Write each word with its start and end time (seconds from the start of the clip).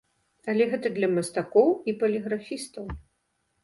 Але 0.53 0.67
гэта 0.71 0.87
для 0.95 1.11
мастакоў 1.15 1.69
і 1.89 1.97
паліграфістаў. 2.03 2.85